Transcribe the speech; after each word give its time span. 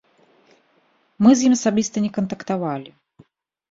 Мы 1.25 1.31
з 1.35 1.41
ім 1.51 1.59
асабіста 1.59 2.05
не 2.09 2.13
кантактавалі. 2.19 2.91